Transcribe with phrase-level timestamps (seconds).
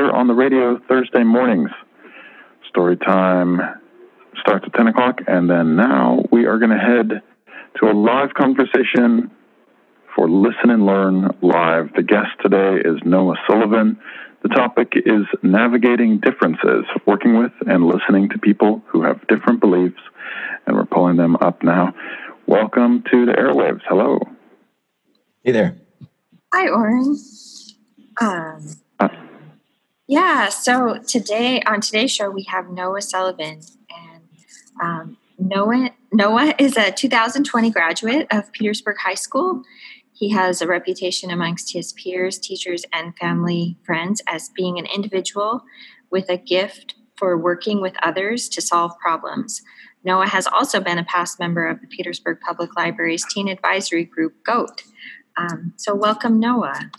[0.00, 1.68] here on the radio Thursday mornings.
[2.70, 3.60] Story time
[4.40, 7.20] starts at 10 o'clock, and then now we are going to head
[7.78, 9.30] to a live conversation
[10.16, 11.92] for Listen and Learn Live.
[11.94, 14.00] The guest today is Noah Sullivan.
[14.42, 20.00] The topic is navigating differences, working with and listening to people who have different beliefs,
[20.66, 21.92] and we're pulling them up now.
[22.46, 23.82] Welcome to the airwaves.
[23.86, 24.18] Hello.
[25.44, 25.76] Hey there.
[26.54, 27.18] Hi, Oren.
[28.18, 28.66] Um,
[30.10, 33.60] yeah, so today on today's show we have Noah Sullivan,
[33.90, 34.24] and
[34.82, 39.62] um, Noah Noah is a 2020 graduate of Petersburg High School.
[40.12, 45.62] He has a reputation amongst his peers, teachers, and family friends as being an individual
[46.10, 49.62] with a gift for working with others to solve problems.
[50.02, 54.34] Noah has also been a past member of the Petersburg Public Library's teen advisory group,
[54.44, 54.82] GOAT.
[55.36, 56.90] Um, so, welcome, Noah.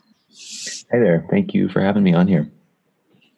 [0.90, 1.28] Hey there.
[1.30, 2.50] Thank you for having me on here.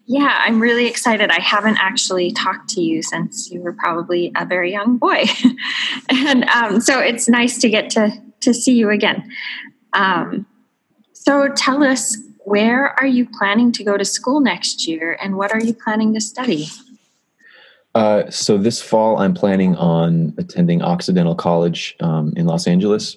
[0.06, 1.32] Yeah, I'm really excited.
[1.32, 5.26] I haven't actually talked to you since you were probably a very young boy.
[6.10, 9.32] and um, so it's nice to get to, to see you again.
[9.94, 10.46] Um,
[11.14, 15.54] so tell us, where are you planning to go to school next year and what
[15.54, 16.68] are you planning to study?
[17.96, 23.16] Uh, so this fall, I'm planning on attending Occidental College um, in Los Angeles.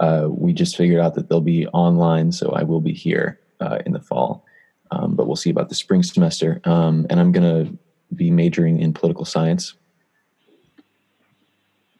[0.00, 3.80] Uh, we just figured out that they'll be online, so I will be here uh,
[3.84, 4.46] in the fall
[4.94, 6.60] um, but we'll see about the spring semester.
[6.64, 7.78] Um, and I'm going to
[8.14, 9.74] be majoring in political science.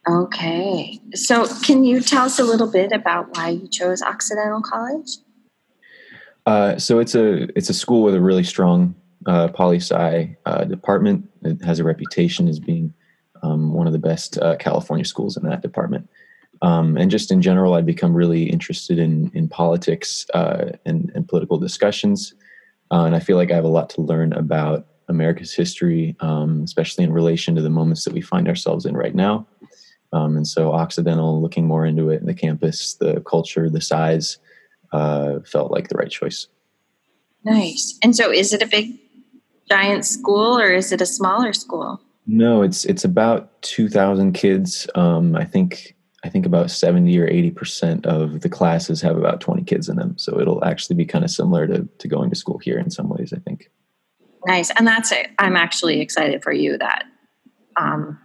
[0.07, 0.99] Okay.
[1.13, 5.17] So, can you tell us a little bit about why you chose Occidental College?
[6.45, 8.93] Uh, so it's a it's a school with a really strong
[9.25, 11.27] uh, poli sci uh, department.
[11.41, 12.93] It has a reputation as being
[13.41, 16.07] um, one of the best uh, California schools in that department.
[16.61, 21.27] Um, and just in general, I've become really interested in in politics uh, and, and
[21.27, 22.35] political discussions.
[22.91, 26.61] Uh, and I feel like I have a lot to learn about America's history, um,
[26.63, 29.47] especially in relation to the moments that we find ourselves in right now.
[30.13, 34.37] Um, and so, Occidental, looking more into it, the campus, the culture, the size,
[34.93, 36.47] uh, felt like the right choice.
[37.43, 37.97] Nice.
[38.01, 38.97] And so, is it a big,
[39.69, 41.99] giant school, or is it a smaller school?
[42.27, 44.87] No, it's it's about two thousand kids.
[44.95, 45.95] Um, I think
[46.25, 50.17] I think about 70 or 80% of the classes have about 20 kids in them.
[50.17, 53.09] So it'll actually be kind of similar to, to going to school here in some
[53.09, 53.69] ways, I think.
[54.47, 54.71] Nice.
[54.71, 55.29] And that's it.
[55.37, 57.03] I'm actually excited for you that
[57.79, 58.19] um,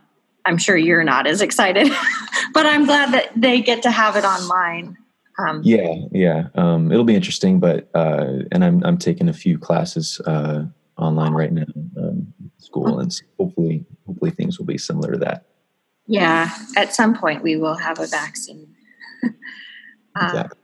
[0.47, 1.93] I'm sure you're not as excited,
[2.55, 4.97] but I'm glad that they get to have it online.
[5.38, 6.44] Um, yeah, yeah.
[6.55, 10.65] Um, it'll be interesting, but, uh, and I'm, I'm taking a few classes uh,
[10.97, 11.67] online right now,
[11.99, 15.50] um, school, and hopefully, hopefully things will be similar to that.
[16.10, 18.75] Yeah, at some point we will have a vaccine.
[19.22, 19.28] Uh,
[20.26, 20.59] exactly.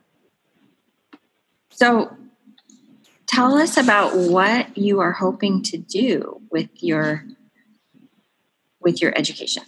[1.71, 2.17] so,
[3.29, 7.25] tell us about what you are hoping to do with your
[8.81, 9.63] with your education.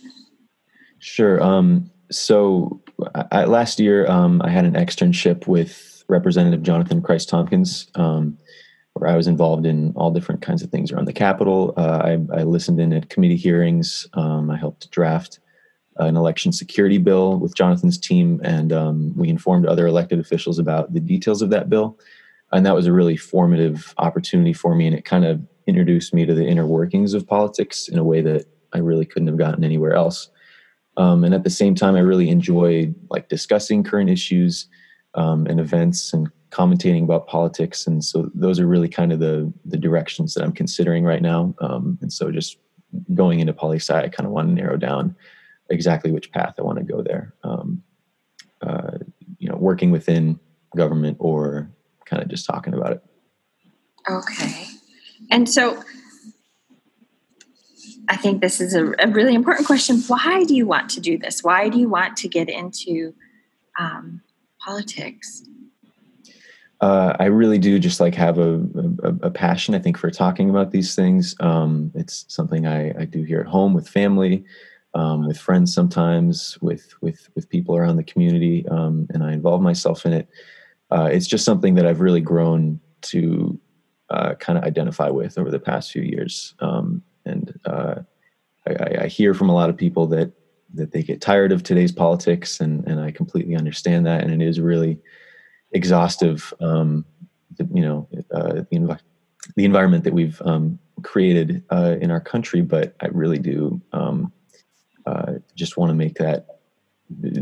[0.98, 1.40] Sure.
[1.40, 2.82] Um, so,
[3.30, 7.86] I, last year um, I had an externship with Representative Jonathan Kreiss-Tomkins.
[7.94, 8.36] Um,
[8.94, 11.72] where I was involved in all different kinds of things around the Capitol.
[11.76, 14.08] Uh, I, I, listened in at committee hearings.
[14.14, 15.38] Um, I helped draft
[15.98, 20.92] an election security bill with Jonathan's team, and um, we informed other elected officials about
[20.92, 21.98] the details of that bill.
[22.52, 26.24] And that was a really formative opportunity for me, and it kind of introduced me
[26.24, 29.64] to the inner workings of politics in a way that I really couldn't have gotten
[29.64, 30.30] anywhere else.
[30.96, 34.66] Um, and at the same time, I really enjoyed like discussing current issues
[35.14, 37.86] um, and events and commentating about politics.
[37.86, 41.54] And so those are really kind of the the directions that I'm considering right now.
[41.60, 42.58] Um, and so just
[43.14, 45.14] going into poli sci, I kind of want to narrow down
[45.70, 47.34] exactly which path I want to go there.
[47.44, 47.82] Um,
[48.60, 48.98] uh,
[49.38, 50.40] you know, working within
[50.76, 51.70] government or
[52.04, 53.04] kind of just talking about it.
[54.10, 54.66] Okay.
[55.30, 55.82] And so
[58.08, 59.98] I think this is a, a, really important question.
[60.06, 61.42] Why do you want to do this?
[61.42, 63.14] Why do you want to get into
[63.78, 64.22] um,
[64.58, 65.44] politics?
[66.80, 68.54] Uh, I really do just like have a,
[69.02, 71.34] a, a, passion, I think, for talking about these things.
[71.40, 74.44] Um, it's something I, I, do here at home with family
[74.94, 79.60] um, with friends sometimes, with with with people around the community, um, and I involve
[79.60, 80.28] myself in it.
[80.90, 83.58] Uh, it's just something that I've really grown to
[84.10, 87.96] uh, kind of identify with over the past few years, um, and uh,
[88.66, 90.32] I, I, hear from a lot of people that
[90.74, 94.46] that they get tired of today's politics, and and I completely understand that, and it
[94.46, 94.98] is really
[95.72, 96.54] exhaustive.
[96.60, 97.04] Um,
[97.56, 99.00] the, you know, uh, the, envi-
[99.56, 104.32] the environment that we've um, created uh, in our country, but I really do um,
[105.08, 106.58] uh, just want to make that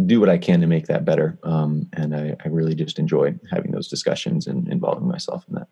[0.06, 1.38] do what I can to make that better.
[1.42, 5.66] Um, and I, I, really just enjoy having those discussions and involving myself in that.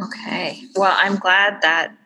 [0.00, 0.60] Okay.
[0.74, 1.96] Well, I'm glad that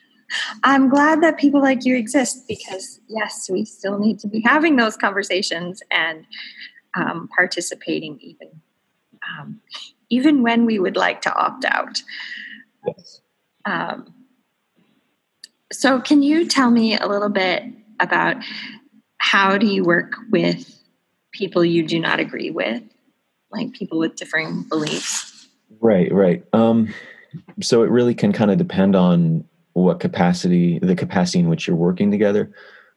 [0.64, 4.76] I'm glad that people like you exist because yes, we still need to be having
[4.76, 6.24] those conversations and
[6.94, 8.48] um, participating even
[9.38, 9.60] um,
[10.08, 12.02] even when we would like to opt out.
[12.86, 13.20] Yes.
[13.66, 14.14] Um,
[15.70, 17.64] so, can you tell me a little bit
[18.00, 18.36] about
[19.18, 20.78] how do you work with
[21.32, 22.82] people you do not agree with,
[23.50, 25.48] like people with differing beliefs?
[25.80, 26.44] Right, right.
[26.52, 26.92] Um,
[27.60, 31.76] so it really can kind of depend on what capacity, the capacity in which you're
[31.76, 32.52] working together,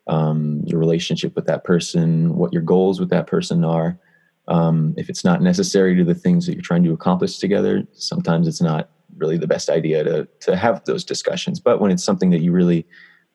[0.07, 3.99] um, your relationship with that person, what your goals with that person are.
[4.47, 8.47] Um, if it's not necessary to the things that you're trying to accomplish together, sometimes
[8.47, 11.59] it's not really the best idea to to have those discussions.
[11.59, 12.87] But when it's something that you really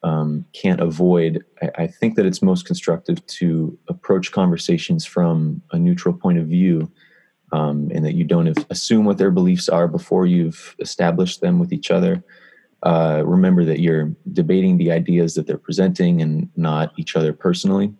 [0.07, 5.79] um, can't avoid, I, I, think that it's most constructive to approach conversations from a
[5.81, 6.89] neutral point of view,
[7.51, 11.73] um, and that you don't assume what their beliefs are before you've established them with
[11.73, 12.23] each other.
[12.85, 17.93] Uh, remember that you're debating the ideas that they're presenting and not each other personally.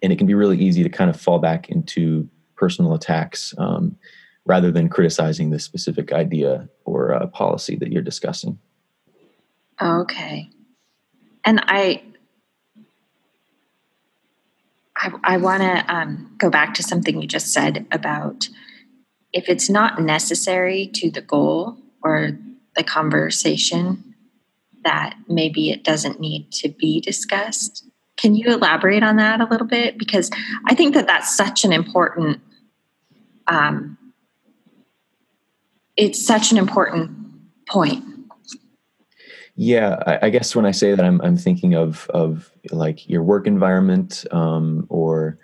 [0.00, 3.96] And it can be really easy to kind of fall back into personal attacks um,
[4.44, 8.56] rather than criticizing the specific idea or uh, policy that you're discussing.
[9.82, 10.48] Okay.
[11.48, 12.02] And I,
[14.94, 18.50] I, I want to um, go back to something you just said about
[19.32, 22.32] if it's not necessary to the goal or
[22.76, 24.14] the conversation,
[24.84, 27.82] that maybe it doesn't need to be discussed.
[28.18, 29.96] Can you elaborate on that a little bit?
[29.96, 30.30] Because
[30.66, 32.42] I think that that's such an important
[33.46, 33.96] um,
[35.96, 37.10] it's such an important
[37.66, 38.04] point.
[39.60, 43.24] Yeah, I, I, guess when I say that, I'm, I'm thinking of of like your
[43.24, 45.36] work environment um, or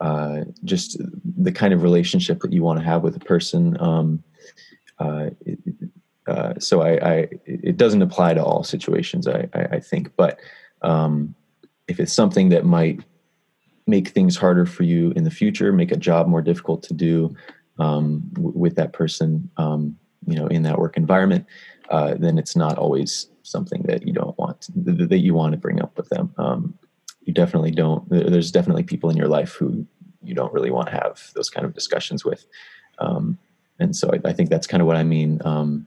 [0.00, 0.96] uh, just
[1.36, 3.76] the kind of relationship that you want to have with a person.
[3.78, 4.24] Um,
[4.98, 5.28] uh,
[6.26, 10.12] uh, so I, I, it doesn't apply to all situations, I, I, I think.
[10.16, 10.40] But
[10.80, 11.34] um,
[11.88, 13.00] if it's something that might
[13.86, 17.36] make things harder for you in the future, make a job more difficult to do,
[17.78, 19.94] um, w- with that person, um,
[20.26, 21.44] you know, in that work environment,
[21.90, 25.82] uh, then it's not always something that you don't want that you want to bring
[25.82, 26.32] up with them.
[26.38, 26.78] Um,
[27.22, 28.08] you definitely don't.
[28.08, 29.86] There's definitely people in your life who
[30.22, 32.46] you don't really want to have those kind of discussions with.
[32.98, 33.38] Um,
[33.78, 35.40] and so I, I, think that's kind of what I mean.
[35.44, 35.86] Um,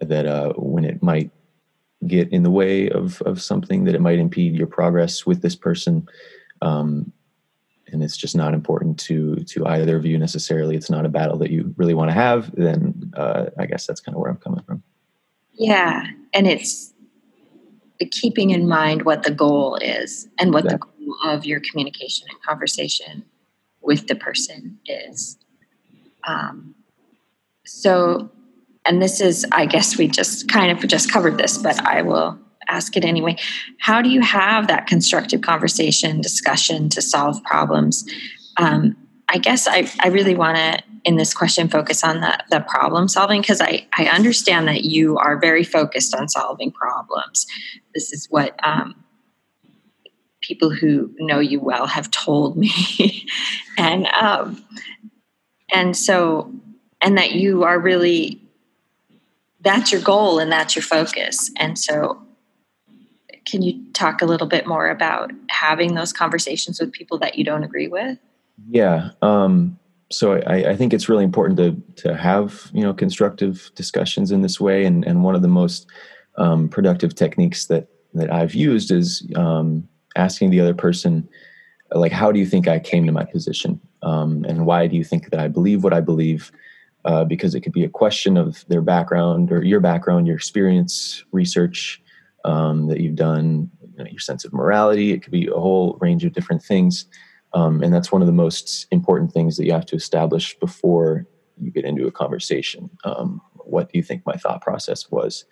[0.00, 1.30] that uh, when it might
[2.06, 5.54] get in the way of of something that it might impede your progress with this
[5.54, 6.08] person
[6.62, 7.12] um,
[7.88, 11.36] and it's just not important to to either of you necessarily it's not a battle
[11.36, 14.38] that you really want to have then uh, i guess that's kind of where i'm
[14.38, 14.82] coming from
[15.60, 16.92] yeah and it's
[18.10, 22.42] keeping in mind what the goal is and what the goal of your communication and
[22.42, 23.24] conversation
[23.82, 25.38] with the person is
[26.26, 26.74] um,
[27.64, 28.30] so
[28.86, 32.38] and this is i guess we just kind of just covered this but i will
[32.70, 33.36] ask it anyway.
[33.78, 38.08] How do you have that constructive conversation, discussion to solve problems?
[38.56, 38.96] Um,
[39.28, 43.08] I guess I, I really want to, in this question, focus on the, the problem
[43.08, 47.46] solving because I, I understand that you are very focused on solving problems.
[47.94, 49.02] This is what um,
[50.40, 52.70] people who know you well have told me.
[53.78, 54.64] and, um,
[55.72, 56.52] and so,
[57.00, 58.42] and that you are really,
[59.60, 61.50] that's your goal and that's your focus.
[61.56, 62.22] And so
[63.46, 67.44] can you talk a little bit more about having those conversations with people that you
[67.44, 68.18] don't agree with?
[68.68, 69.10] Yeah.
[69.22, 69.78] Um,
[70.10, 74.42] so I, I, think it's really important to to have you know constructive discussions in
[74.42, 75.86] this way, and and one of the most
[76.36, 81.28] um, productive techniques that that I've used is um, asking the other person,
[81.92, 85.04] like, how do you think I came to my position, um, and why do you
[85.04, 86.50] think that I believe what I believe?
[87.06, 91.24] Uh, because it could be a question of their background or your background, your experience,
[91.32, 92.02] research,
[92.44, 95.10] um, that you've done, you know, your sense of morality.
[95.12, 97.06] It could be a whole range of different things.
[97.52, 101.26] Um, and that's one of the most important things that you have to establish before
[101.56, 102.90] you get into a conversation.
[103.04, 105.44] Um, what do you think my thought process was?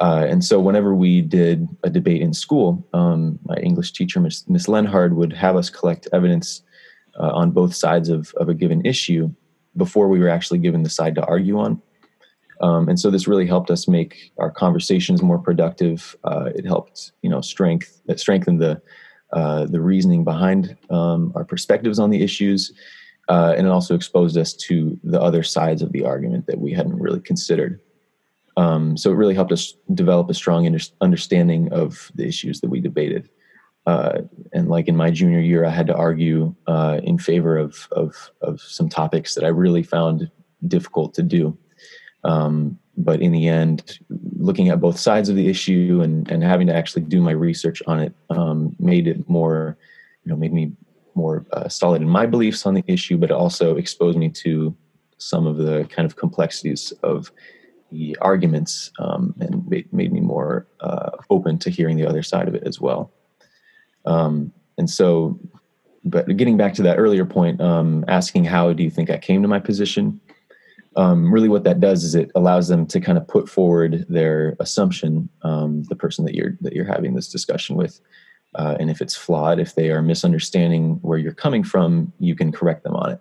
[0.00, 4.68] Uh, and so, whenever we did a debate in school, um, my English teacher, Miss,
[4.68, 6.62] Lenhard, would have us collect evidence
[7.18, 9.32] uh, on both sides of, of a given issue
[9.76, 11.82] before we were actually given the side to argue on.
[12.60, 16.16] Um, and so this really helped us make our conversations more productive.
[16.24, 18.80] Uh, it helped, you know, strength strengthen the
[19.32, 22.72] uh, the reasoning behind um, our perspectives on the issues,
[23.28, 26.72] uh, and it also exposed us to the other sides of the argument that we
[26.72, 27.80] hadn't really considered.
[28.56, 32.70] Um, so it really helped us develop a strong under- understanding of the issues that
[32.70, 33.28] we debated.
[33.86, 37.88] Uh, and like in my junior year, I had to argue uh, in favor of,
[37.92, 40.30] of of some topics that I really found
[40.66, 41.56] difficult to do.
[42.24, 44.00] Um, but in the end,
[44.36, 47.80] looking at both sides of the issue and, and having to actually do my research
[47.86, 49.78] on it um, made it more,
[50.24, 50.72] you know, made me
[51.14, 54.74] more uh, solid in my beliefs on the issue, but it also exposed me to
[55.16, 57.30] some of the kind of complexities of
[57.92, 62.48] the arguments um, and made, made, me more uh, open to hearing the other side
[62.48, 63.12] of it as well.
[64.06, 65.38] Um, and so,
[66.04, 69.42] but getting back to that earlier point, um, asking how do you think I came
[69.42, 70.20] to my position?
[70.98, 74.56] Um, really, what that does is it allows them to kind of put forward their
[74.58, 78.00] assumption, um, the person that you're that you're having this discussion with,
[78.56, 82.50] uh, and if it's flawed, if they are misunderstanding where you're coming from, you can
[82.50, 83.20] correct them on it.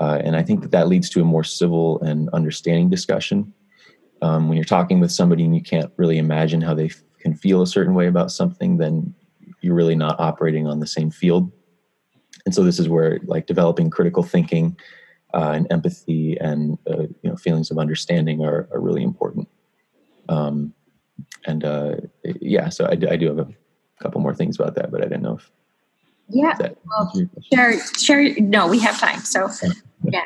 [0.00, 3.54] Uh, and I think that that leads to a more civil and understanding discussion.
[4.20, 7.36] Um, when you're talking with somebody and you can't really imagine how they f- can
[7.36, 9.14] feel a certain way about something, then
[9.60, 11.52] you're really not operating on the same field.
[12.44, 14.76] And so this is where like developing critical thinking
[15.34, 19.48] uh, and empathy and uh, you know feelings of understanding are, are really important.
[20.28, 20.72] Um,
[21.46, 21.96] and uh,
[22.40, 23.48] yeah, so I, I, do have a
[24.00, 25.50] couple more things about that, but I didn't know if
[26.30, 26.56] yeah.
[26.86, 27.12] Well,
[27.52, 28.40] sure, sure.
[28.40, 29.50] No, we have time, so
[30.04, 30.24] yeah.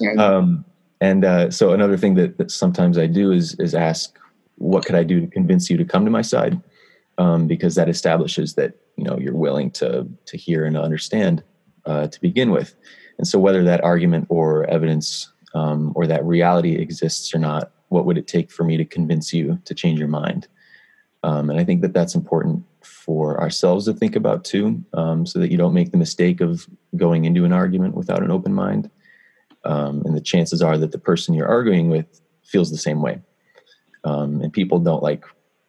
[0.00, 0.18] Sure.
[0.18, 0.64] Um,
[1.02, 4.18] and uh, so another thing that, that sometimes I do is is ask,
[4.56, 6.60] what could I do to convince you to come to my side?
[7.18, 11.42] um, because that establishes that you know you're willing to to hear and to understand
[11.86, 12.74] uh, to begin with.
[13.18, 18.04] And so, whether that argument or evidence um, or that reality exists or not, what
[18.04, 20.48] would it take for me to convince you to change your mind?
[21.22, 25.38] Um, and I think that that's important for ourselves to think about too, um, so
[25.38, 26.66] that you don't make the mistake of
[26.96, 28.90] going into an argument without an open mind.
[29.64, 33.20] Um, and the chances are that the person you're arguing with feels the same way.
[34.04, 35.24] Um, and people don't like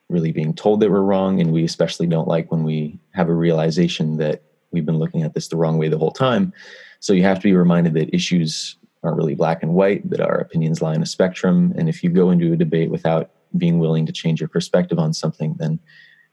[0.09, 3.33] really being told that we're wrong and we especially don't like when we have a
[3.33, 6.53] realization that we've been looking at this the wrong way the whole time.
[6.99, 10.35] So you have to be reminded that issues aren't really black and white that our
[10.35, 11.73] opinions lie in a spectrum.
[11.77, 15.13] And if you go into a debate without being willing to change your perspective on
[15.13, 15.79] something then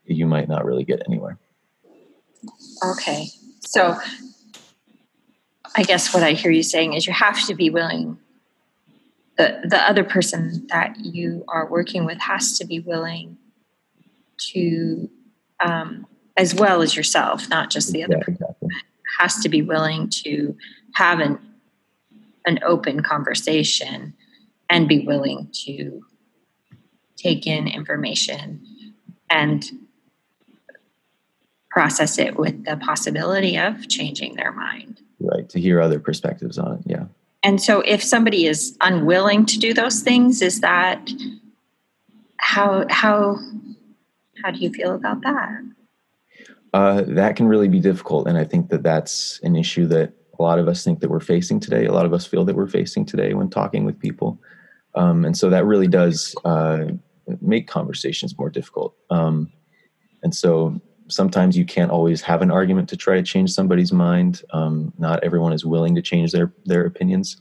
[0.06, 1.38] you might not really get anywhere.
[2.82, 3.28] Okay.
[3.60, 3.96] So
[5.76, 8.18] i guess what i hear you saying is you have to be willing
[9.36, 13.36] the the other person that you are working with has to be willing
[14.36, 15.08] to
[15.60, 18.68] um, as well as yourself not just the other yeah, exactly.
[19.18, 20.56] has to be willing to
[20.94, 21.38] have an
[22.46, 24.14] an open conversation
[24.68, 26.04] and be willing to
[27.16, 28.60] take in information
[29.30, 29.70] and
[31.70, 36.78] process it with the possibility of changing their mind right to hear other perspectives on
[36.78, 37.04] it yeah
[37.42, 41.10] and so if somebody is unwilling to do those things is that
[42.44, 43.38] how how
[44.44, 45.62] how do you feel about that?
[46.74, 48.26] Uh, that can really be difficult.
[48.26, 51.20] And I think that that's an issue that a lot of us think that we're
[51.20, 51.86] facing today.
[51.86, 54.40] A lot of us feel that we're facing today when talking with people.
[54.96, 56.86] Um, and so that really does uh,
[57.40, 58.96] make conversations more difficult.
[59.08, 59.52] Um,
[60.24, 64.42] and so sometimes you can't always have an argument to try to change somebody's mind.
[64.52, 67.36] Um, not everyone is willing to change their their opinions.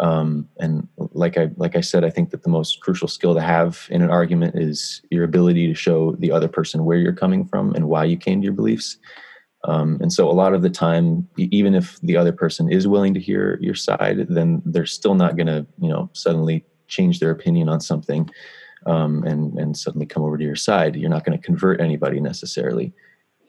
[0.00, 3.40] Um, and like I like I said, I think that the most crucial skill to
[3.40, 7.46] have in an argument is your ability to show the other person where you're coming
[7.46, 8.96] from and why you came to your beliefs.
[9.64, 13.14] Um, and so, a lot of the time, even if the other person is willing
[13.14, 17.30] to hear your side, then they're still not going to, you know, suddenly change their
[17.30, 18.28] opinion on something
[18.86, 20.96] um, and and suddenly come over to your side.
[20.96, 22.92] You're not going to convert anybody necessarily.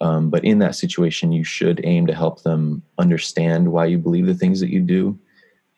[0.02, 4.26] Um, but in that situation, you should aim to help them understand why you believe
[4.26, 5.18] the things that you do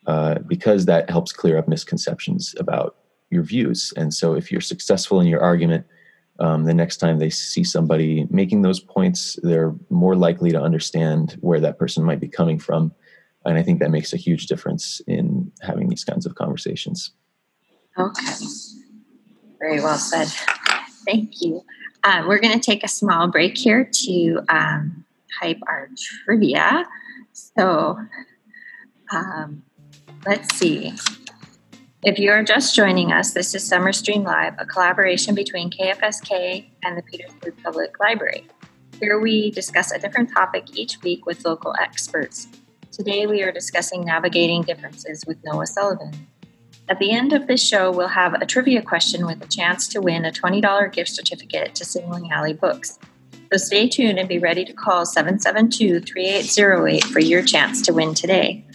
[0.07, 2.95] uh, because that helps clear up misconceptions about
[3.29, 3.93] your views.
[3.97, 5.85] And so, if you're successful in your argument,
[6.39, 11.37] um, the next time they see somebody making those points, they're more likely to understand
[11.41, 12.93] where that person might be coming from.
[13.45, 17.11] And I think that makes a huge difference in having these kinds of conversations.
[17.97, 18.33] Okay.
[19.59, 20.27] Very well said.
[21.05, 21.63] Thank you.
[22.03, 25.05] Uh, we're going to take a small break here to um,
[25.67, 25.89] our
[26.25, 26.85] trivia.
[27.33, 27.97] So,
[29.11, 29.63] um,
[30.25, 30.93] Let's see.
[32.03, 36.65] If you are just joining us, this is Summer Stream Live, a collaboration between KFSK
[36.83, 38.45] and the Petersburg Public Library.
[38.99, 42.47] Here we discuss a different topic each week with local experts.
[42.91, 46.27] Today we are discussing navigating differences with Noah Sullivan.
[46.89, 50.01] At the end of this show, we'll have a trivia question with a chance to
[50.01, 52.97] win a $20 gift certificate to Sing Lee Alley Books.
[53.51, 58.13] So stay tuned and be ready to call 772 3808 for your chance to win
[58.13, 58.65] today.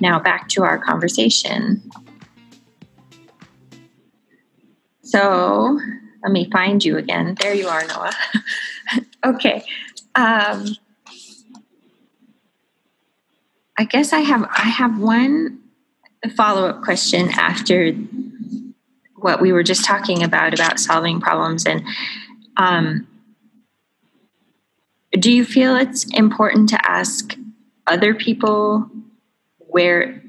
[0.00, 1.82] Now, back to our conversation.
[5.02, 5.78] So,
[6.22, 7.36] let me find you again.
[7.40, 8.12] There you are, Noah.
[9.24, 9.64] okay.
[10.14, 10.76] Um,
[13.78, 15.60] I guess I have I have one
[16.34, 17.92] follow up question after
[19.16, 21.82] what we were just talking about about solving problems and
[22.56, 23.06] um,
[25.12, 27.36] do you feel it's important to ask
[27.86, 28.90] other people
[29.76, 30.22] where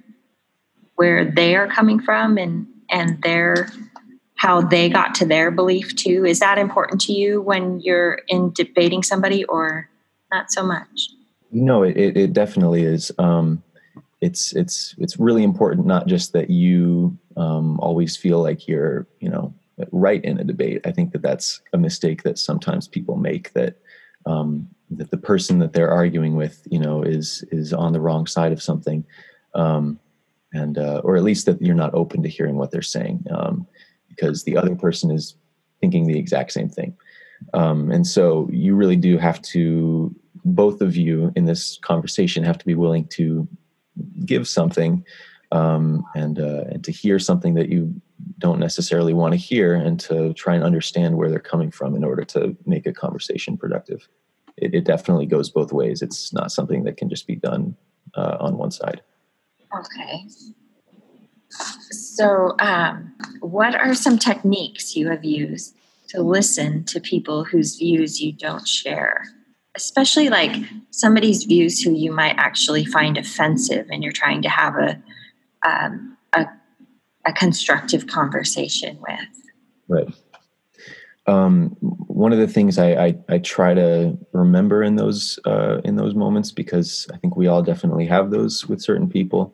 [0.96, 3.70] where they are coming from and and their
[4.36, 6.26] how they got to their belief too.
[6.26, 9.90] Is that important to you when you're in debating somebody or
[10.34, 11.08] not so much?
[11.50, 13.10] No it, it definitely is.
[13.20, 13.64] Um,
[14.20, 19.30] it's it's it's really important not just that you um, always feel like you're you
[19.30, 19.54] know
[19.94, 20.82] right in a debate.
[20.84, 23.78] I think that that's a mistake that sometimes people make that
[24.26, 28.28] um, that the person that they're arguing with, you know, is is on the wrong
[28.28, 29.06] side of something,
[29.58, 30.00] um,
[30.54, 33.68] and uh, or at least that you're not open to hearing what they're saying um,
[34.08, 35.36] because the other person is
[35.82, 36.96] thinking the exact same thing,
[37.54, 42.58] um, and so you really do have to both of you in this conversation have
[42.58, 43.48] to be willing to
[44.26, 45.04] give something
[45.52, 47.94] um, and uh, and to hear something that you
[48.40, 52.04] don't necessarily want to hear and to try and understand where they're coming from in
[52.04, 54.08] order to make a conversation productive
[54.58, 56.02] it, it definitely goes both ways.
[56.02, 57.76] It's not something that can just be done
[58.16, 59.02] uh, on one side.
[59.76, 60.26] Okay.
[61.50, 65.76] So, um, what are some techniques you have used
[66.10, 69.24] to listen to people whose views you don't share?
[69.76, 70.56] Especially like
[70.92, 75.02] somebody's views who you might actually find offensive, and you're trying to have a
[75.68, 76.46] um, a,
[77.26, 79.20] a constructive conversation with.
[79.88, 80.14] Right
[81.28, 85.98] um, one of the things I, I, I, try to remember in those uh, in
[85.98, 89.54] those moments because I think we all definitely have those with certain people.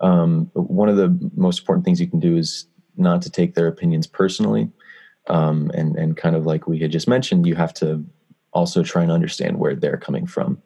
[0.00, 2.66] Um, one of the most important things you can do is
[2.96, 4.70] not to take their opinions personally,
[5.28, 8.04] um, and and kind of like we had just mentioned, you have to
[8.52, 10.62] also try and understand where they're coming from.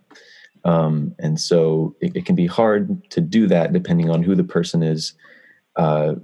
[0.65, 4.45] Um, and so it, it, can be hard to do that depending on who the
[4.45, 5.15] person is.
[5.77, 6.17] Uh,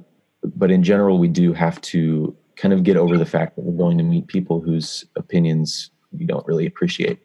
[0.43, 3.77] but in general, we do have to kind of get over the fact that we're
[3.77, 7.21] going to meet people whose opinions you don't really appreciate.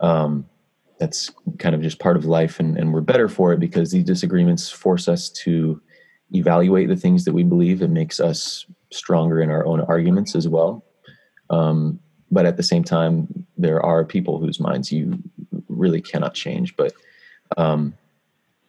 [0.00, 0.46] Um,
[0.98, 4.04] that's kind of just part of life, and, and we're better for it because these
[4.04, 5.80] disagreements force us to
[6.32, 7.82] evaluate the things that we believe.
[7.82, 10.84] It makes us stronger in our own arguments as well.
[11.50, 11.98] Um,
[12.30, 15.18] but at the same time, there are people whose minds you
[15.68, 16.76] really cannot change.
[16.76, 16.94] But
[17.56, 17.94] um,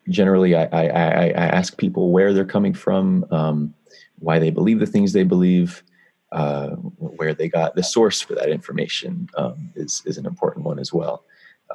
[0.09, 3.25] generally, I, I, I, ask people where they're coming from.
[3.31, 3.73] Um,
[4.19, 5.83] why they believe the things they believe,
[6.31, 10.79] uh, where they got the source for that information um, is is an important one
[10.79, 11.25] as well.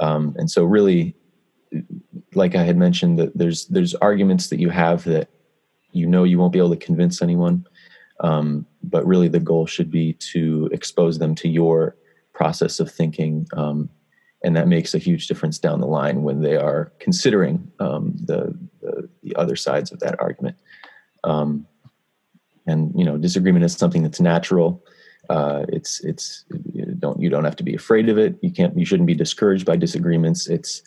[0.00, 1.14] Um, and so, really,
[2.34, 5.28] like I had mentioned, that there's there's arguments that you have that
[5.92, 7.66] you know you won't be able to convince anyone,
[8.20, 11.96] um, but really the goal should be to expose them to your
[12.32, 13.46] process of thinking.
[14.44, 18.56] And that makes a huge difference down the line when they are considering um, the,
[18.80, 20.56] the, the other sides of that argument.
[21.24, 21.66] Um,
[22.68, 24.84] and you know disagreement is something that's natural.
[25.30, 28.38] Uh, it's it's you don't you don't have to be afraid of it.
[28.42, 30.46] You can't you shouldn't be discouraged by disagreements.
[30.46, 30.82] It's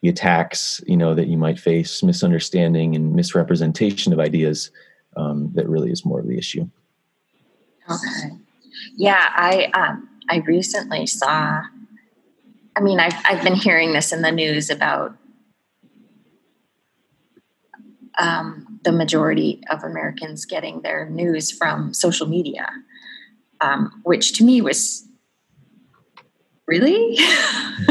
[0.00, 4.70] the attacks you know that you might face misunderstanding and misrepresentation of ideas
[5.16, 6.68] um, that really is more of the issue.
[7.90, 8.34] Okay.
[8.96, 11.62] Yeah i um, i recently saw
[12.76, 15.16] i mean I've, I've been hearing this in the news about
[18.18, 22.68] um, the majority of Americans getting their news from social media,
[23.60, 25.06] um, which to me was
[26.66, 27.18] really.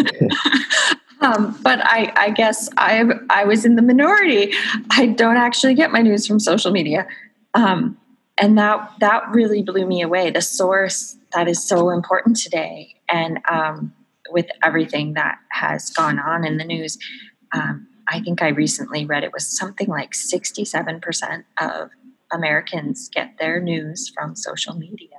[1.22, 4.54] um, but I, I guess I, I was in the minority.
[4.92, 7.08] I don't actually get my news from social media.
[7.54, 7.98] Um,
[8.38, 10.32] and that, that really blew me away.
[10.32, 12.96] The source that is so important today.
[13.10, 13.94] And um,
[14.30, 16.98] with everything that has gone on in the news,
[17.54, 21.90] um, I think I recently read it was something like 67% of
[22.32, 25.10] Americans get their news from social media,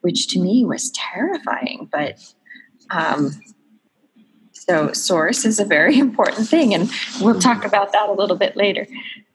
[0.00, 1.88] which to me was terrifying.
[1.92, 2.18] But
[2.90, 3.32] um,
[4.52, 8.56] so, source is a very important thing, and we'll talk about that a little bit
[8.56, 8.86] later.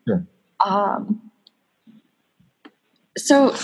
[0.07, 0.25] Sure.
[0.65, 1.31] Um,
[3.17, 3.55] so,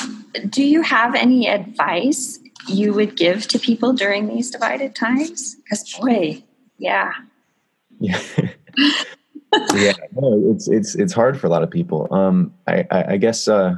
[0.47, 5.55] do you have any advice you would give to people during these divided times?
[5.55, 6.43] Because, boy,
[6.77, 7.11] yeah.
[7.99, 8.21] Yeah.
[9.75, 12.07] yeah, no, it's it's it's hard for a lot of people.
[12.11, 13.75] Um, I I, I guess uh,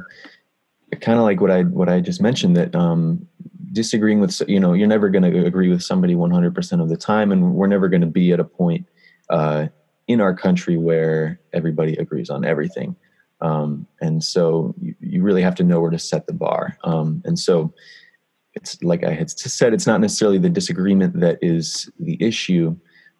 [1.00, 3.26] kind of like what I what I just mentioned that um,
[3.72, 7.32] disagreeing with you know you're never going to agree with somebody 100% of the time,
[7.32, 8.86] and we're never going to be at a point
[9.30, 9.68] uh,
[10.06, 12.94] in our country where everybody agrees on everything.
[13.40, 16.78] Um, and so you, you really have to know where to set the bar.
[16.84, 17.74] Um, and so
[18.62, 22.76] it's like I had said, it's not necessarily the disagreement that is the issue,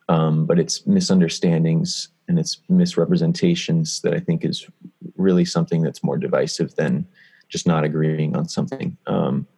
[0.08, 4.68] um, but it's misunderstandings and its misrepresentations that I think is
[5.16, 7.06] really something that's more divisive than
[7.48, 8.96] just not agreeing on something.
[9.08, 9.48] Um,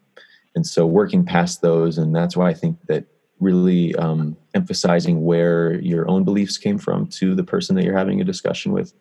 [0.55, 3.05] and so working past those, and that's why I think that
[3.39, 8.23] really um, emphasizing where your own beliefs came from to the person that you're having
[8.23, 8.95] a discussion with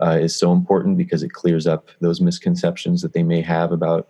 [0.00, 4.08] uh, is so important because it clears up those misconceptions that they may have about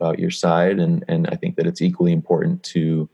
[0.00, 3.08] about your side, and and I think that it's equally important to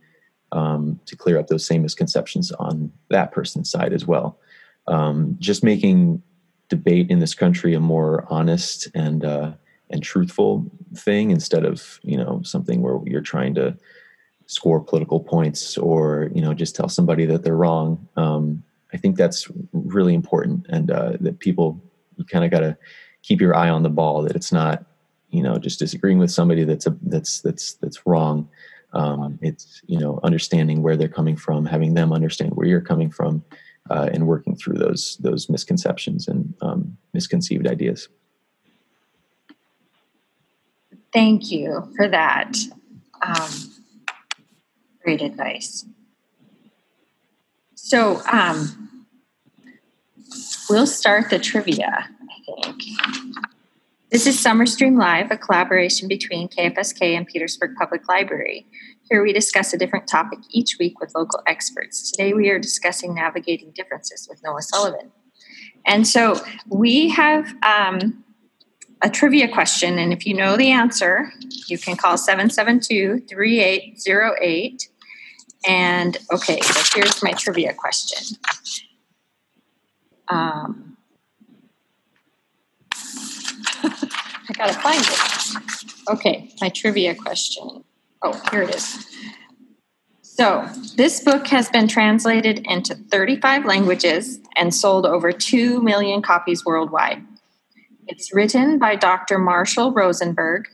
[0.52, 4.38] um, to clear up those same misconceptions on that person's side as well.
[4.86, 6.22] Um, just making
[6.68, 9.52] debate in this country a more honest and uh,
[9.90, 13.76] and truthful thing instead of you know something where you're trying to
[14.46, 18.08] score political points or you know just tell somebody that they're wrong.
[18.16, 18.62] Um,
[18.94, 21.82] I think that's really important, and uh, that people
[22.16, 22.78] you kind of got to
[23.22, 24.22] keep your eye on the ball.
[24.22, 24.84] That it's not
[25.30, 28.48] you know just disagreeing with somebody that's a, that's that's that's wrong.
[28.92, 33.10] Um, it's you know understanding where they're coming from, having them understand where you're coming
[33.10, 33.44] from,
[33.90, 38.08] uh, and working through those those misconceptions and um, misconceived ideas.
[41.12, 42.56] Thank you for that.
[43.22, 43.50] Um,
[45.02, 45.86] great advice.
[47.74, 49.06] So um,
[50.68, 52.82] we'll start the trivia, I think.
[54.12, 58.64] This is SummerStream Live, a collaboration between KFSK and Petersburg Public Library.
[59.10, 62.12] Here we discuss a different topic each week with local experts.
[62.12, 65.10] Today we are discussing navigating differences with Noah Sullivan.
[65.86, 68.22] And so we have um,
[69.02, 71.32] a trivia question, and if you know the answer,
[71.66, 74.88] you can call 772 3808.
[75.66, 78.36] And okay, so here's my trivia question.
[80.28, 80.85] Um,
[84.56, 86.10] gotta find it.
[86.10, 87.84] Okay, my trivia question.
[88.22, 89.06] Oh, here it is.
[90.22, 96.64] So, this book has been translated into 35 languages and sold over 2 million copies
[96.64, 97.24] worldwide.
[98.06, 99.38] It's written by Dr.
[99.38, 100.68] Marshall Rosenberg,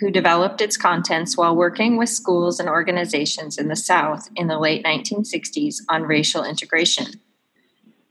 [0.00, 4.58] who developed its contents while working with schools and organizations in the South in the
[4.58, 7.06] late 1960s on racial integration.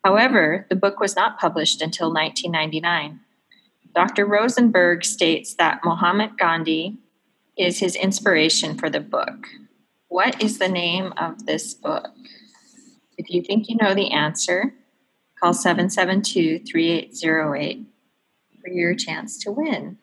[0.03, 3.21] However, the book was not published until 1999.
[3.97, 4.27] Dr.
[4.27, 6.99] Rosenberg states that Mahatma Gandhi
[7.57, 9.47] is his inspiration for the book.
[10.07, 12.07] What is the name of this book?
[13.17, 14.75] If you think you know the answer,
[15.39, 17.87] call 772 3808
[18.61, 19.97] for your chance to win.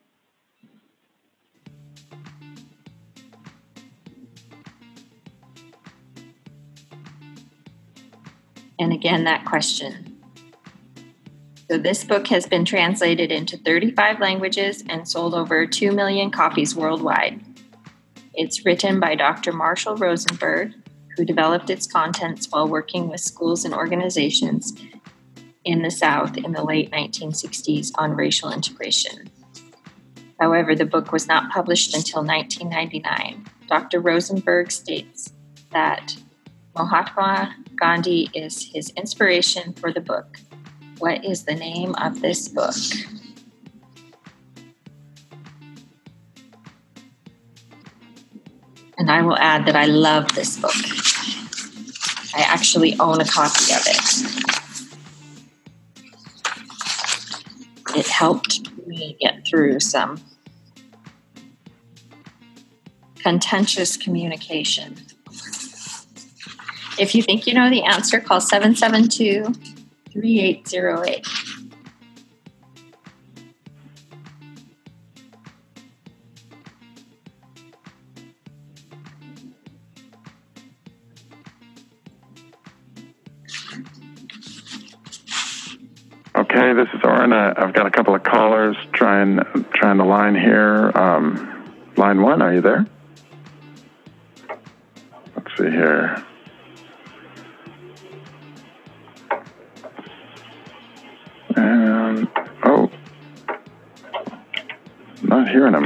[8.77, 10.04] And again, that question.
[11.71, 16.77] So, this book has been translated into 35 languages and sold over 2 million copies
[16.77, 17.41] worldwide.
[18.35, 19.53] It's written by Dr.
[19.53, 20.75] Marshall Rosenberg,
[21.17, 24.75] who developed its contents while working with schools and organizations
[25.65, 29.31] in the South in the late 1960s on racial integration.
[30.39, 33.47] However, the book was not published until 1999.
[33.69, 34.01] Dr.
[34.01, 35.33] Rosenberg states
[35.71, 36.17] that
[36.77, 40.39] Mahatma Gandhi is his inspiration for the book.
[40.99, 42.75] What is the name of this book?
[48.97, 50.75] And I will add that I love this book.
[52.35, 54.45] I actually own a copy of it.
[57.97, 60.19] It helped me get through some
[63.17, 64.97] contentious communication.
[66.99, 69.74] If you think you know the answer, call 772
[70.15, 71.27] 3808.
[86.37, 87.01] Okay, this is.
[87.05, 89.41] Uh, I've got a couple of callers trying
[89.73, 90.93] trying the line here.
[90.97, 92.87] Um, line one, are you there?
[95.35, 96.25] Let's see here.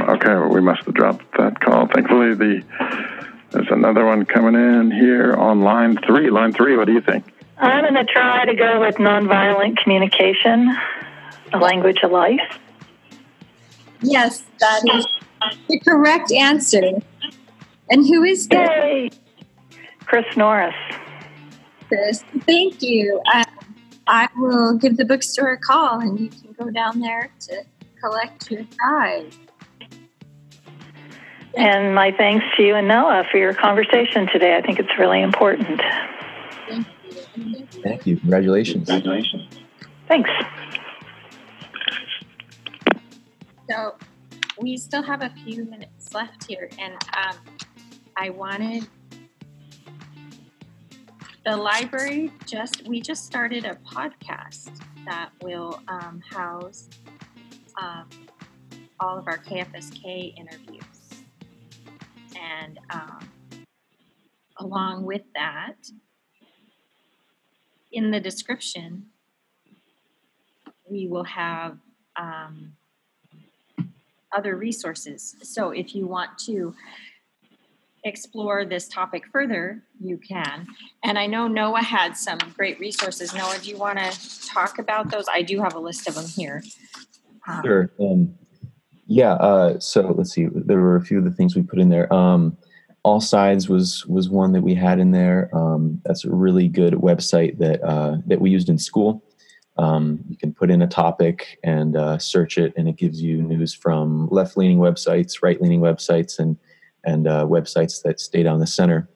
[0.09, 1.85] Okay, well, we must have dropped that call.
[1.87, 2.63] Thankfully, the
[3.51, 6.31] there's another one coming in here on line three.
[6.31, 7.25] Line three, what do you think?
[7.59, 10.75] I'm going to try to go with nonviolent communication,
[11.53, 12.59] a language of life.
[14.01, 15.05] Yes, that is
[15.67, 17.01] the correct answer.
[17.91, 18.83] And who is that?
[18.83, 19.09] Yay!
[20.05, 20.75] Chris Norris.
[21.87, 23.21] Chris, thank you.
[23.27, 23.45] I,
[24.07, 27.63] I will give the bookstore a call and you can go down there to
[28.01, 29.37] collect your prize.
[31.55, 34.55] And my thanks to you and Noah for your conversation today.
[34.55, 35.81] I think it's really important.
[36.67, 36.87] Thank
[37.35, 37.65] you.
[37.83, 38.17] Thank you.
[38.17, 38.87] Congratulations.
[40.07, 40.29] Thanks.
[43.69, 43.95] So
[44.59, 47.35] we still have a few minutes left here, and um,
[48.17, 48.87] I wanted
[51.45, 54.71] the library just we just started a podcast
[55.05, 56.89] that will um, house
[57.81, 58.07] um,
[58.99, 60.83] all of our KFSK interviews,
[62.35, 63.19] and um,
[64.57, 65.75] along with that,
[67.91, 69.05] in the description,
[70.89, 71.77] we will have
[72.15, 72.73] um,
[74.31, 75.35] other resources.
[75.41, 76.73] So if you want to
[78.03, 80.67] explore this topic further, you can.
[81.03, 83.33] And I know Noah had some great resources.
[83.33, 85.25] Noah, do you want to talk about those?
[85.31, 86.63] I do have a list of them here.
[87.47, 87.91] Um, sure.
[87.99, 88.37] Um,
[89.09, 89.33] yeah.
[89.33, 90.47] Uh, so let's see.
[90.53, 92.11] There were a few of the things we put in there.
[92.13, 92.55] Um,
[93.03, 95.49] All Sides was was one that we had in there.
[95.51, 99.23] Um, that's a really good website that uh, that we used in school.
[99.77, 103.41] Um, you can put in a topic and uh, search it, and it gives you
[103.41, 106.55] news from left leaning websites, right leaning websites, and
[107.03, 109.09] and uh, websites that stay down the center.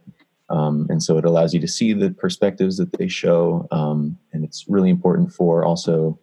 [0.49, 4.43] Um, and so it allows you to see the perspectives that they show, um, and
[4.43, 6.17] it's really important for also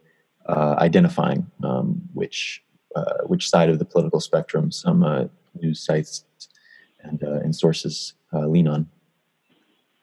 [0.48, 2.64] uh, identifying um, which
[2.96, 5.24] uh, which side of the political spectrum some uh,
[5.61, 6.24] news sites
[7.03, 8.88] and uh, and sources uh, lean on.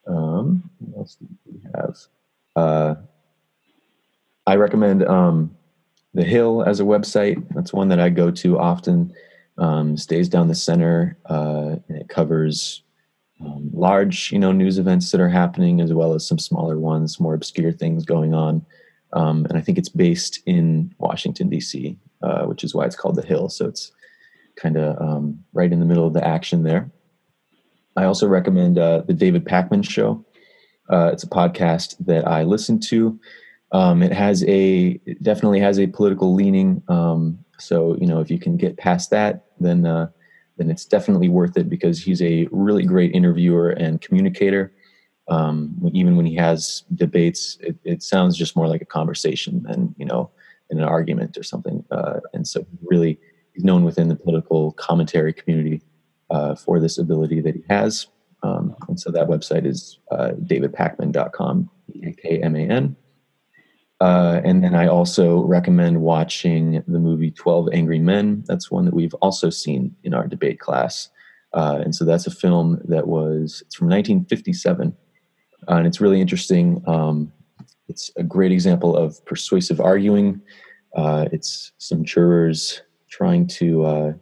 [0.08, 2.98] Um, what else do we have?
[4.46, 5.56] I recommend um,
[6.14, 7.46] the Hill as a website.
[7.54, 9.14] That's one that I go to often.
[9.58, 12.84] Um, stays down the center, and it covers
[13.42, 17.20] um, large, you know, news events that are happening, as well as some smaller ones,
[17.20, 18.66] more obscure things going on.
[19.14, 23.16] Um, and I think it's based in Washington D.C., uh, which is why it's called
[23.16, 23.50] the Hill.
[23.50, 23.92] So it's
[24.56, 26.90] kind of um, right in the middle of the action there.
[27.96, 30.24] I also recommend uh, the David Pakman Show.
[30.90, 33.20] Uh, it's a podcast that I listen to.
[33.72, 36.82] Um, it has a it definitely has a political leaning.
[36.88, 40.10] Um, so you know if you can get past that, then uh,
[40.58, 44.74] then it's definitely worth it because he's a really great interviewer and communicator.
[45.30, 49.94] Um, even when he has debates, it, it, sounds just more like a conversation than
[49.98, 50.32] you know
[50.70, 51.84] in an argument or something.
[51.92, 53.20] Uh, and so really,
[53.54, 55.82] he's known within the political commentary community
[56.30, 58.08] uh, for this ability that he has.
[58.44, 61.70] Um, and so that website is uh, davidpakman.com,
[62.22, 62.96] K-M-A-N.
[64.00, 68.44] Uh, and then I also recommend watching the movie 12 Angry Men.
[68.46, 71.10] That's one that we've also seen in our debate class.
[71.54, 74.96] Uh, and so that's a film that was, it's from 1957.
[75.68, 76.84] Uh, and it's really interesting.
[76.86, 77.32] Um,
[77.88, 80.42] it's a great example of persuasive arguing.
[80.96, 84.14] Uh, it's some jurors trying to uh,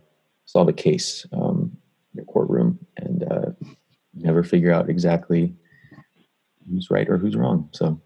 [0.45, 1.75] solve a case um,
[2.13, 3.51] in a courtroom and uh,
[4.13, 5.55] never figure out exactly
[6.69, 7.69] who's right or who's wrong.
[7.71, 7.99] So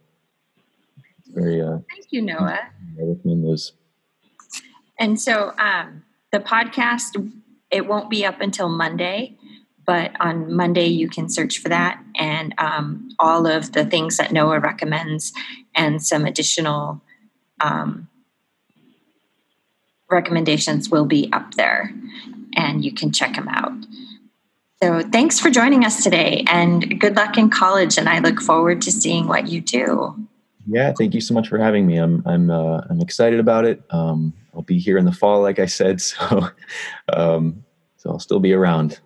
[1.33, 1.61] very.
[1.61, 2.59] Uh, Thank you, Noah.
[2.99, 3.73] I recommend those.
[4.97, 7.31] And so um, the podcast
[7.71, 9.37] it won't be up until Monday,
[9.89, 14.31] but on Monday you can search for that and um, all of the things that
[14.31, 15.33] Noah recommends
[15.73, 17.01] and some additional
[17.59, 18.07] um,
[20.11, 21.91] recommendations will be up there,
[22.55, 23.71] and you can check them out.
[24.83, 27.97] So thanks for joining us today, and good luck in college.
[27.97, 30.15] And I look forward to seeing what you do.
[30.67, 31.97] Yeah, thank you so much for having me.
[31.97, 33.81] I'm I'm uh, I'm excited about it.
[33.89, 36.47] Um, I'll be here in the fall, like I said, so
[37.11, 37.65] um,
[37.97, 38.99] so I'll still be around.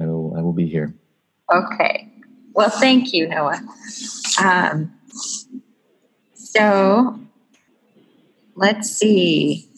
[0.00, 0.94] I will I will be here.
[1.52, 2.10] Okay.
[2.54, 3.60] Well, thank you, Noah.
[4.42, 4.92] Um,
[6.34, 7.18] so
[8.54, 9.68] let's see.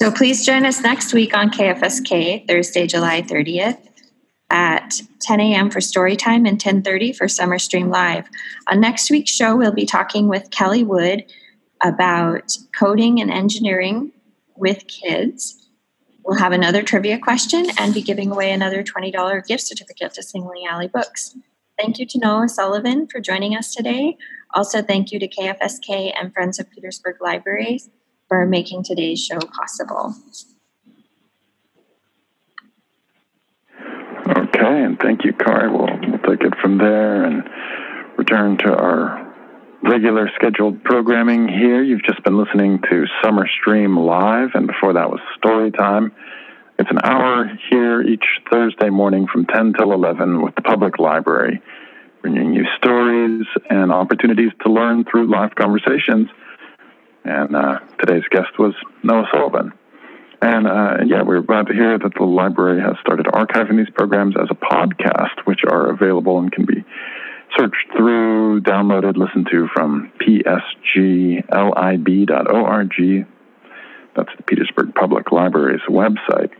[0.00, 3.78] So please join us next week on KFSK, Thursday, July 30th
[4.48, 5.70] at 10 a.m.
[5.70, 8.28] for story time and 10:30 for Summer Stream Live.
[8.70, 11.24] On next week's show, we'll be talking with Kelly Wood
[11.82, 14.12] about coding and engineering
[14.58, 15.68] with kids.
[16.24, 20.46] We'll have another trivia question and be giving away another $20 gift certificate to Sing
[20.46, 21.34] Lee Alley Books.
[21.78, 24.16] Thank you to Noah Sullivan for joining us today.
[24.52, 27.88] Also, thank you to KFSK and Friends of Petersburg Libraries
[28.28, 30.14] for making today's show possible.
[34.28, 35.70] Okay, and thank you, Kari.
[35.70, 37.48] We'll, we'll take it from there and
[38.18, 39.27] return to our
[39.82, 41.82] regular scheduled programming here.
[41.82, 46.12] You've just been listening to Summer Stream Live, and before that was Story Time.
[46.78, 51.60] It's an hour here each Thursday morning from 10 till 11 with the public library,
[52.22, 56.28] bringing you stories and opportunities to learn through live conversations.
[57.24, 59.72] And uh, today's guest was Noah Sullivan.
[60.40, 64.36] And uh, yeah, we're glad to hear that the library has started archiving these programs
[64.40, 66.84] as a podcast, which are available and can be
[67.56, 71.36] searched through, downloaded, listened to from psglib.org.
[74.16, 76.50] That's the Petersburg Public Library's website.